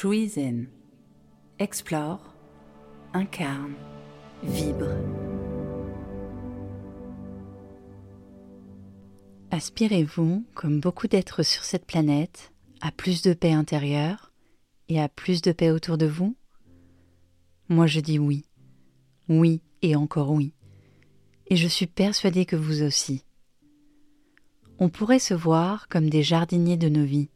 [0.00, 0.68] Shuizen.
[1.58, 2.32] Explore,
[3.14, 3.74] incarne,
[4.44, 4.92] vibre.
[9.50, 14.32] Aspirez-vous, comme beaucoup d'êtres sur cette planète, à plus de paix intérieure
[14.88, 16.36] et à plus de paix autour de vous?
[17.68, 18.44] Moi je dis oui.
[19.28, 20.54] Oui et encore oui.
[21.48, 23.24] Et je suis persuadée que vous aussi.
[24.78, 27.30] On pourrait se voir comme des jardiniers de nos vies.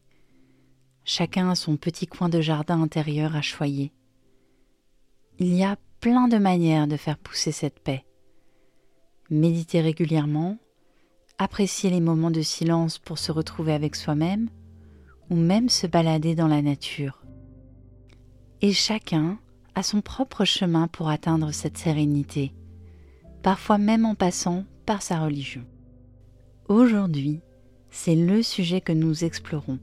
[1.04, 3.92] Chacun a son petit coin de jardin intérieur à choyer.
[5.38, 8.04] Il y a plein de manières de faire pousser cette paix.
[9.28, 10.58] Méditer régulièrement,
[11.38, 14.48] apprécier les moments de silence pour se retrouver avec soi-même,
[15.30, 17.22] ou même se balader dans la nature.
[18.60, 19.38] Et chacun
[19.74, 22.52] a son propre chemin pour atteindre cette sérénité,
[23.42, 25.64] parfois même en passant par sa religion.
[26.68, 27.40] Aujourd'hui,
[27.90, 29.78] c'est le sujet que nous explorons.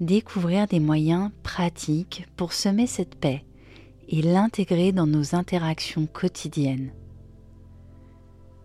[0.00, 3.44] Découvrir des moyens pratiques pour semer cette paix
[4.08, 6.92] et l'intégrer dans nos interactions quotidiennes.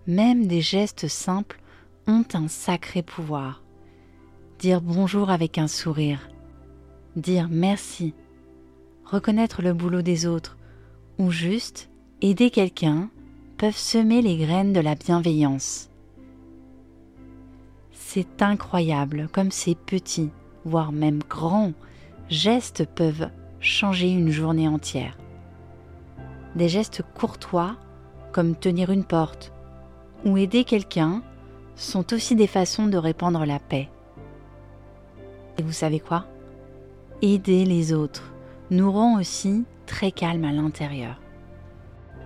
[0.05, 1.59] Même des gestes simples
[2.05, 3.63] ont un sacré pouvoir.
[4.59, 6.29] Dire bonjour avec un sourire,
[7.15, 8.13] dire merci,
[9.03, 10.57] reconnaître le boulot des autres
[11.17, 11.89] ou juste
[12.21, 13.09] aider quelqu'un
[13.57, 15.89] peuvent semer les graines de la bienveillance.
[17.91, 20.29] C'est incroyable comme ces petits,
[20.65, 21.73] voire même grands,
[22.29, 25.17] gestes peuvent changer une journée entière.
[26.55, 27.75] Des gestes courtois,
[28.31, 29.51] comme tenir une porte
[30.25, 31.21] ou aider quelqu'un,
[31.75, 33.89] sont aussi des façons de répandre la paix.
[35.57, 36.25] Et vous savez quoi?
[37.21, 38.33] Aider les autres
[38.69, 41.19] nous rend aussi très calmes à l'intérieur.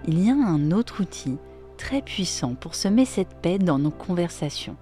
[0.07, 1.37] Il y a un autre outil
[1.77, 4.77] très puissant pour semer cette paix dans nos conversations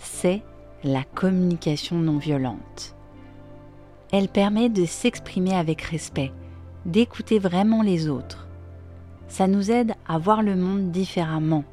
[0.00, 0.42] c'est
[0.82, 2.94] la communication non violente.
[4.12, 6.32] Elle permet de s'exprimer avec respect,
[6.86, 8.48] d'écouter vraiment les autres.
[9.28, 11.64] Ça nous aide à voir le monde différemment,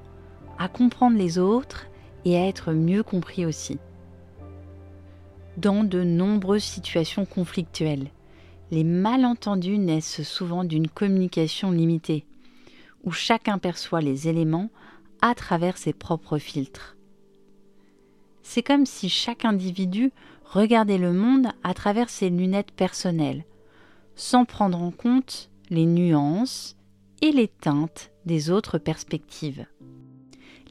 [0.60, 1.88] à comprendre les autres
[2.26, 3.80] et à être mieux compris aussi.
[5.56, 8.10] Dans de nombreuses situations conflictuelles,
[8.72, 12.26] les malentendus naissent souvent d'une communication limitée,
[13.06, 14.70] où chacun perçoit les éléments
[15.22, 16.97] à travers ses propres filtres.
[18.50, 20.14] C'est comme si chaque individu
[20.46, 23.44] regardait le monde à travers ses lunettes personnelles,
[24.16, 26.78] sans prendre en compte les nuances
[27.22, 29.66] et les teintes des autres perspectives.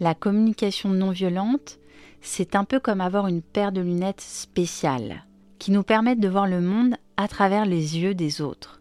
[0.01, 1.79] La communication non violente,
[2.23, 5.27] c'est un peu comme avoir une paire de lunettes spéciales
[5.59, 8.81] qui nous permettent de voir le monde à travers les yeux des autres.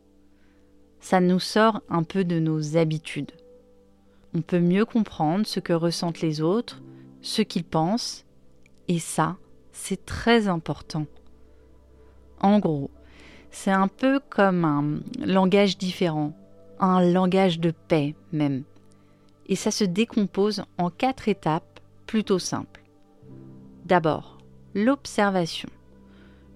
[1.02, 3.34] Ça nous sort un peu de nos habitudes.
[4.34, 6.82] On peut mieux comprendre ce que ressentent les autres,
[7.22, 8.25] ce qu'ils pensent
[8.88, 9.38] et ça,
[9.72, 11.06] c'est très important.
[12.40, 12.92] En gros,
[13.52, 16.34] c'est un peu comme un langage différent,
[16.80, 18.64] un langage de paix même.
[19.48, 22.84] Et ça se décompose en quatre étapes plutôt simples.
[23.86, 24.40] D'abord,
[24.74, 25.70] l'observation.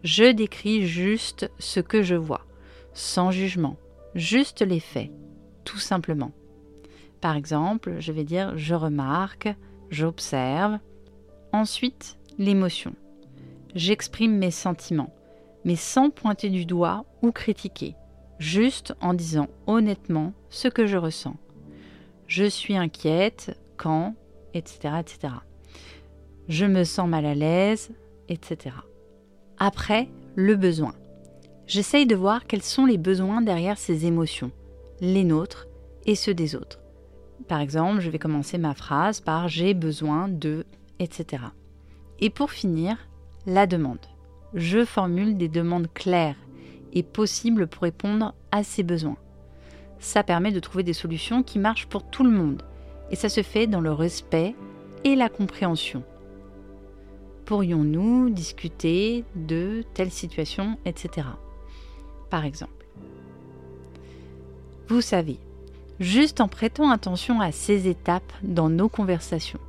[0.04, 2.46] Je décris juste ce que je vois,
[2.94, 3.78] sans jugement,
[4.16, 5.12] juste les faits,
[5.66, 6.32] tout simplement.
[7.22, 9.50] Par exemple, je vais dire je remarque,
[9.90, 10.80] j'observe.
[11.52, 12.96] Ensuite, l'émotion.
[13.76, 15.14] J'exprime mes sentiments,
[15.66, 17.96] mais sans pointer du doigt ou critiquer,
[18.40, 21.36] juste en disant honnêtement ce que je ressens.
[22.26, 24.16] Je suis inquiète quand,
[24.54, 25.34] etc., etc.
[26.48, 27.92] Je me sens mal à l'aise,
[28.30, 28.76] etc.
[29.60, 30.94] Après, le besoin.
[31.68, 34.52] J'essaye de voir quels sont les besoins derrière ces émotions,
[35.02, 35.68] les nôtres
[36.06, 36.80] et ceux des autres.
[37.48, 40.66] Par exemple, je vais commencer ma phrase par j'ai besoin de,
[41.00, 41.44] etc.
[42.20, 42.98] Et pour finir,
[43.46, 44.06] la demande.
[44.54, 46.36] Je formule des demandes claires
[46.94, 49.18] et possibles pour répondre à ces besoins.
[50.00, 52.64] Ça permet de trouver des solutions qui marchent pour tout le monde
[53.12, 54.56] et ça se fait dans le respect
[55.04, 56.04] et la compréhension.
[57.46, 61.28] Pourrions-nous discuter de telle situation, etc.
[62.30, 62.86] Par exemple.
[64.88, 65.40] Vous savez,
[66.00, 69.60] juste en prêtant attention à ces étapes dans nos conversations,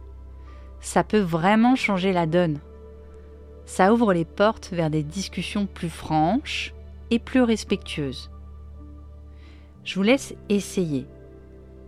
[0.80, 2.58] ça peut vraiment changer la donne.
[3.66, 6.74] Ça ouvre les portes vers des discussions plus franches
[7.10, 8.30] et plus respectueuses.
[9.84, 11.06] Je vous laisse essayer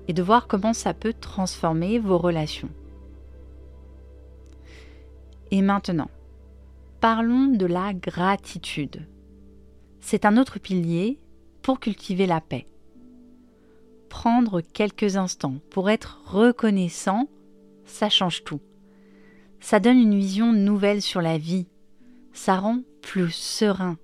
[0.09, 2.71] et de voir comment ça peut transformer vos relations.
[5.51, 6.11] Et maintenant,
[7.01, 9.07] parlons de la gratitude.
[10.01, 11.19] C'est un autre pilier
[11.63, 12.67] pour cultiver la paix.
[14.09, 17.29] Prendre quelques instants pour être reconnaissant,
[17.85, 18.61] ça change tout.
[19.63, 21.69] Ça donne une vision nouvelle sur la vie.
[22.33, 23.97] Ça rend plus serein.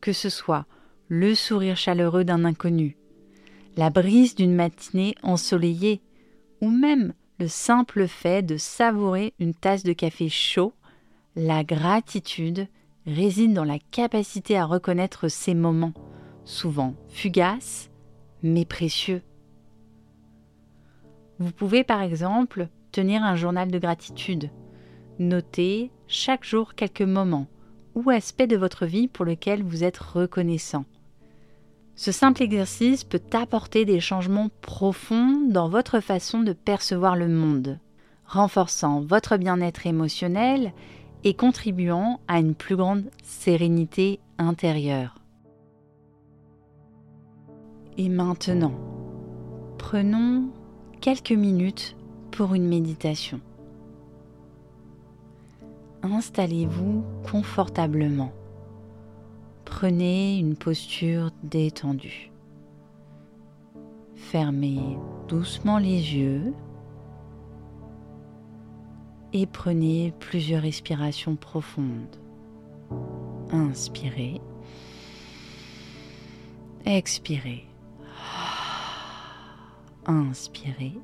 [0.00, 0.66] que ce soit
[1.06, 2.96] le sourire chaleureux d'un inconnu,
[3.76, 6.00] la brise d'une matinée ensoleillée,
[6.60, 10.72] ou même le simple fait de savourer une tasse de café chaud,
[11.36, 12.66] la gratitude
[13.06, 15.94] réside dans la capacité à reconnaître ces moments,
[16.44, 17.90] souvent fugaces,
[18.42, 19.22] mais précieux.
[21.38, 24.50] Vous pouvez par exemple tenir un journal de gratitude,
[25.18, 27.46] noter chaque jour quelques moments
[27.94, 30.84] ou aspects de votre vie pour lesquels vous êtes reconnaissant.
[31.94, 37.78] Ce simple exercice peut apporter des changements profonds dans votre façon de percevoir le monde,
[38.26, 40.72] renforçant votre bien-être émotionnel
[41.24, 45.16] et contribuant à une plus grande sérénité intérieure.
[47.98, 48.72] Et maintenant,
[49.78, 50.48] prenons
[51.00, 51.94] quelques minutes
[52.32, 53.40] pour une méditation.
[56.02, 58.32] Installez-vous confortablement.
[59.64, 62.32] Prenez une posture détendue.
[64.16, 64.98] Fermez
[65.28, 66.54] doucement les yeux
[69.32, 72.16] et prenez plusieurs respirations profondes.
[73.50, 74.40] Inspirez.
[76.84, 77.66] Expirez.
[80.06, 80.98] Inspirez.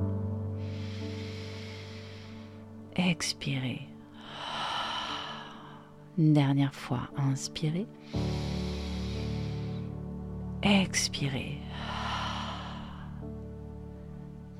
[2.98, 3.86] Expirez.
[6.18, 7.86] Une dernière fois, inspirez.
[10.64, 11.60] Expirez.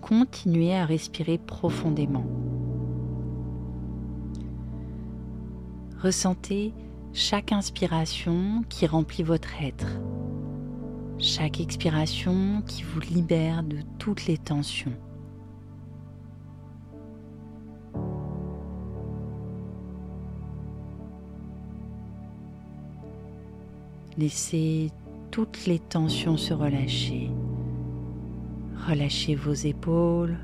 [0.01, 2.27] Continuez à respirer profondément.
[6.01, 6.73] Ressentez
[7.13, 9.99] chaque inspiration qui remplit votre être,
[11.19, 14.97] chaque expiration qui vous libère de toutes les tensions.
[24.19, 24.91] Laissez
[25.31, 27.31] toutes les tensions se relâcher.
[28.89, 30.37] Relâchez vos épaules,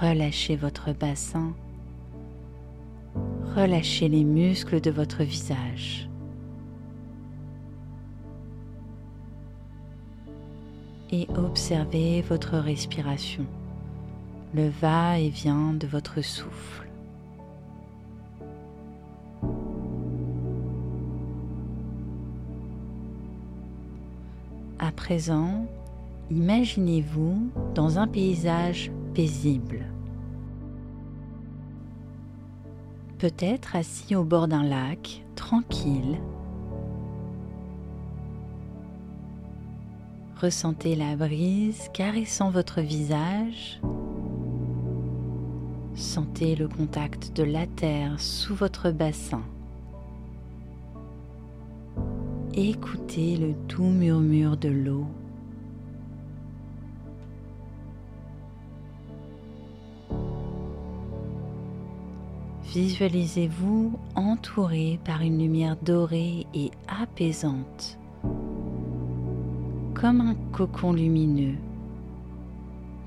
[0.00, 1.52] relâchez votre bassin,
[3.54, 6.08] relâchez les muscles de votre visage.
[11.10, 13.44] Et observez votre respiration,
[14.54, 16.91] le va-et-vient de votre souffle.
[24.84, 25.64] À présent,
[26.28, 29.86] imaginez-vous dans un paysage paisible.
[33.18, 36.18] Peut-être assis au bord d'un lac, tranquille.
[40.40, 43.80] Ressentez la brise caressant votre visage.
[45.94, 49.44] Sentez le contact de la terre sous votre bassin.
[52.54, 55.06] Écoutez le doux murmure de l'eau.
[62.64, 67.98] Visualisez-vous entouré par une lumière dorée et apaisante,
[69.94, 71.56] comme un cocon lumineux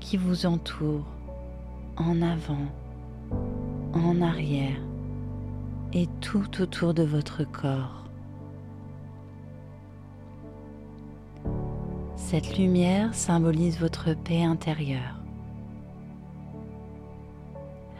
[0.00, 1.06] qui vous entoure
[1.96, 2.66] en avant,
[3.92, 4.80] en arrière
[5.92, 8.05] et tout autour de votre corps.
[12.28, 15.20] Cette lumière symbolise votre paix intérieure.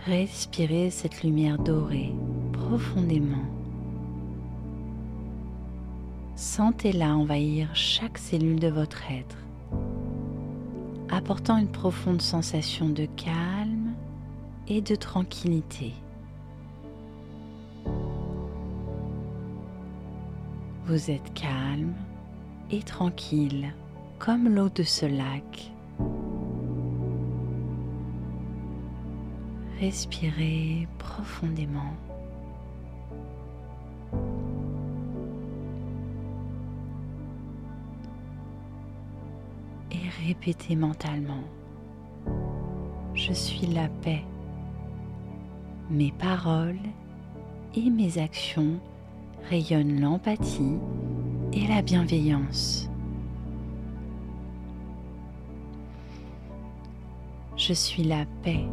[0.04, 2.12] Respirez cette lumière dorée
[2.52, 3.44] profondément.
[6.34, 9.38] Sentez-la envahir chaque cellule de votre être,
[11.08, 13.94] apportant une profonde sensation de calme
[14.66, 15.92] et de tranquillité.
[20.86, 21.94] Vous êtes calme
[22.72, 23.72] et tranquille
[24.18, 25.72] comme l'eau de ce lac.
[29.80, 31.92] Respirez profondément.
[39.92, 41.44] Et répétez mentalement.
[43.14, 44.24] Je suis la paix.
[45.90, 46.78] Mes paroles
[47.74, 48.80] et mes actions
[49.50, 50.78] rayonnent l'empathie
[51.52, 52.88] et la bienveillance.
[57.56, 58.66] Je suis la paix.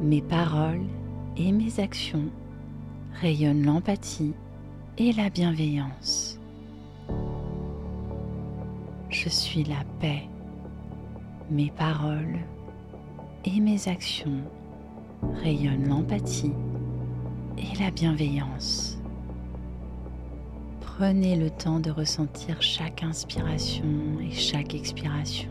[0.00, 0.86] Mes paroles
[1.36, 2.30] et mes actions
[3.20, 4.34] rayonnent l'empathie
[4.98, 6.38] et la bienveillance.
[9.10, 10.22] Je suis la paix.
[11.50, 12.38] Mes paroles
[13.44, 14.42] et mes actions
[15.42, 16.54] rayonnent l'empathie
[17.56, 18.96] et la bienveillance.
[20.80, 25.50] Prenez le temps de ressentir chaque inspiration et chaque expiration.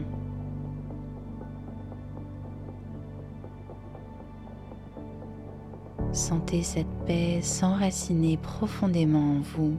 [6.18, 9.78] Sentez cette paix s'enraciner profondément en vous,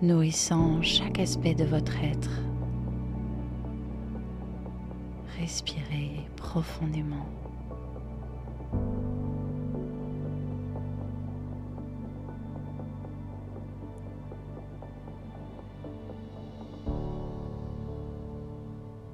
[0.00, 2.30] nourrissant chaque aspect de votre être.
[5.38, 7.26] Respirez profondément.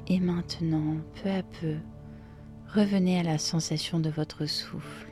[0.07, 1.75] Et maintenant, peu à peu,
[2.75, 5.11] revenez à la sensation de votre souffle,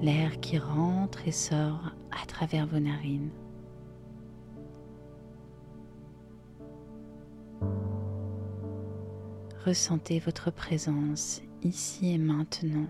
[0.00, 3.30] l'air qui rentre et sort à travers vos narines.
[9.66, 12.88] Ressentez votre présence ici et maintenant.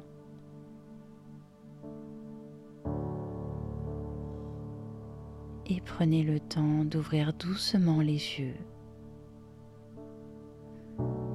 [5.66, 8.54] Et prenez le temps d'ouvrir doucement les yeux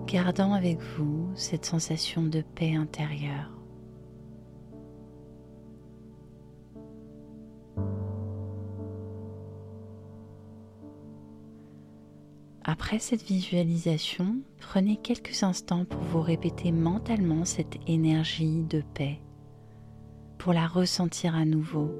[0.07, 3.51] gardant avec vous cette sensation de paix intérieure.
[12.63, 19.19] Après cette visualisation, prenez quelques instants pour vous répéter mentalement cette énergie de paix,
[20.37, 21.91] pour la ressentir à nouveau.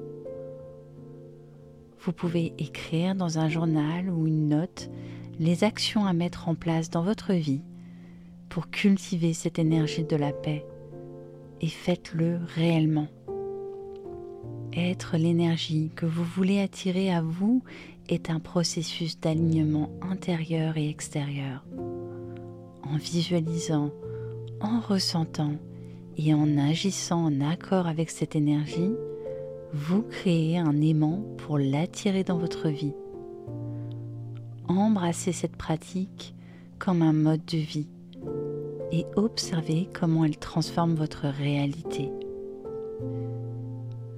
[2.00, 4.90] Vous pouvez écrire dans un journal ou une note
[5.38, 7.62] les actions à mettre en place dans votre vie
[8.48, 10.64] pour cultiver cette énergie de la paix
[11.60, 13.08] et faites-le réellement.
[14.72, 17.62] Être l'énergie que vous voulez attirer à vous
[18.08, 21.64] est un processus d'alignement intérieur et extérieur.
[22.82, 23.90] En visualisant,
[24.60, 25.56] en ressentant
[26.16, 28.92] et en agissant en accord avec cette énergie,
[29.72, 32.94] vous créez un aimant pour l'attirer dans votre vie.
[34.68, 36.34] Embrassez cette pratique
[36.78, 37.88] comme un mode de vie
[38.92, 42.10] et observez comment elle transforme votre réalité.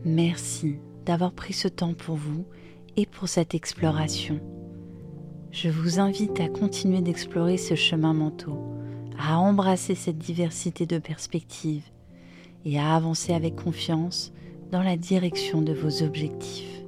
[0.05, 2.45] Merci d'avoir pris ce temps pour vous
[2.97, 4.41] et pour cette exploration.
[5.51, 8.59] Je vous invite à continuer d'explorer ce chemin mentaux,
[9.19, 11.89] à embrasser cette diversité de perspectives
[12.65, 14.33] et à avancer avec confiance
[14.71, 16.85] dans la direction de vos objectifs.